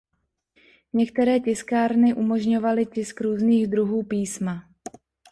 [0.93, 4.67] Některé tiskárny umožňovaly tisk různých druhů písma.